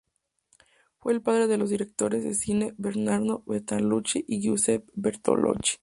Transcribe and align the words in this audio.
Fue 0.97 1.13
el 1.13 1.21
padre 1.21 1.45
de 1.45 1.59
los 1.59 1.69
directores 1.69 2.23
de 2.23 2.33
cine 2.33 2.73
Bernardo 2.75 3.43
Bertolucci 3.45 4.25
y 4.27 4.41
Giuseppe 4.41 4.91
Bertolucci. 4.95 5.77